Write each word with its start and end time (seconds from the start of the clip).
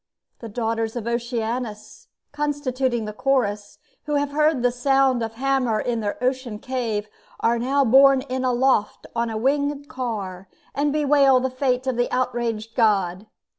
The 0.39 0.49
daughters 0.49 0.95
of 0.95 1.05
Oceanus, 1.05 2.07
constituting 2.31 3.05
the 3.05 3.13
Chorus, 3.13 3.77
who 4.05 4.15
have 4.15 4.31
heard 4.31 4.63
the 4.63 4.71
sound 4.71 5.21
of 5.21 5.33
the 5.33 5.37
hammer 5.37 5.79
in 5.79 5.99
their 5.99 6.17
ocean 6.23 6.57
cave, 6.57 7.07
are 7.39 7.59
now 7.59 7.85
borne 7.85 8.21
in 8.21 8.43
aloft 8.43 9.05
on 9.15 9.29
a 9.29 9.37
winged 9.37 9.87
car, 9.89 10.49
and 10.73 10.91
bewail 10.91 11.39
the 11.39 11.51
fate 11.51 11.85
of 11.85 11.97
the 11.97 12.11
outraged 12.11 12.73
god. 12.73 13.27